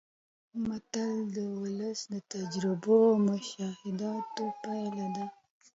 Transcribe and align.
متل 0.67 1.15
د 1.35 1.37
ولس 1.61 1.99
د 2.13 2.15
تجربو 2.33 2.95
او 3.09 3.15
مشاهداتو 3.27 4.45
پایله 4.63 5.07
ده 5.15 5.25